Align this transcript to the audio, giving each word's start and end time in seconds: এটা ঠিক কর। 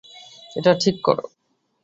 এটা 0.55 0.71
ঠিক 0.81 0.95
কর। 1.03 1.17